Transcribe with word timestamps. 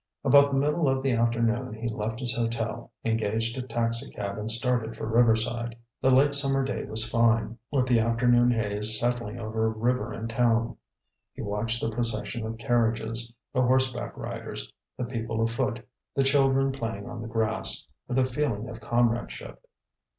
About 0.23 0.49
the 0.49 0.57
middle 0.57 0.89
of 0.89 1.03
the 1.03 1.11
afternoon 1.11 1.73
he 1.75 1.87
left 1.87 2.21
his 2.21 2.35
hotel, 2.35 2.91
engaged 3.05 3.55
a 3.59 3.61
taxicab 3.61 4.35
and 4.39 4.49
started 4.49 4.97
for 4.97 5.05
Riverside. 5.05 5.75
The 6.01 6.09
late 6.09 6.33
summer 6.33 6.63
day 6.63 6.85
was 6.85 7.07
fine, 7.07 7.59
with 7.69 7.85
the 7.85 7.99
afternoon 7.99 8.49
haze 8.49 8.99
settling 8.99 9.37
over 9.37 9.69
river 9.69 10.11
and 10.11 10.27
town. 10.27 10.75
He 11.33 11.43
watched 11.43 11.81
the 11.81 11.91
procession 11.91 12.47
of 12.47 12.57
carriages, 12.57 13.31
the 13.53 13.61
horse 13.61 13.93
back 13.93 14.17
riders, 14.17 14.73
the 14.97 15.05
people 15.05 15.39
afoot, 15.39 15.87
the 16.15 16.23
children 16.23 16.71
playing 16.71 17.07
on 17.07 17.21
the 17.21 17.27
grass, 17.27 17.87
with 18.07 18.17
a 18.17 18.23
feeling 18.23 18.69
of 18.69 18.81
comradeship. 18.81 19.61